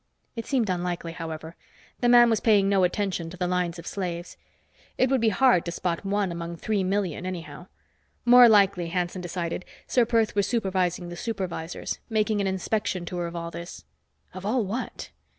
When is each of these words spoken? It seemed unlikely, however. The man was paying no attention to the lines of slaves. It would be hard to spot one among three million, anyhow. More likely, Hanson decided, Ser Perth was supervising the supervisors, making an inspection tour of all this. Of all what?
It 0.35 0.47
seemed 0.47 0.67
unlikely, 0.71 1.11
however. 1.11 1.55
The 1.99 2.09
man 2.09 2.31
was 2.31 2.39
paying 2.39 2.67
no 2.67 2.83
attention 2.83 3.29
to 3.29 3.37
the 3.37 3.45
lines 3.45 3.77
of 3.77 3.85
slaves. 3.85 4.35
It 4.97 5.11
would 5.11 5.21
be 5.21 5.29
hard 5.29 5.63
to 5.65 5.71
spot 5.71 6.03
one 6.03 6.31
among 6.31 6.55
three 6.57 6.83
million, 6.83 7.23
anyhow. 7.23 7.67
More 8.25 8.49
likely, 8.49 8.87
Hanson 8.87 9.21
decided, 9.21 9.63
Ser 9.85 10.07
Perth 10.07 10.33
was 10.33 10.47
supervising 10.47 11.09
the 11.09 11.15
supervisors, 11.15 11.99
making 12.09 12.41
an 12.41 12.47
inspection 12.47 13.05
tour 13.05 13.27
of 13.27 13.35
all 13.35 13.51
this. 13.51 13.85
Of 14.33 14.43
all 14.43 14.65
what? 14.65 15.11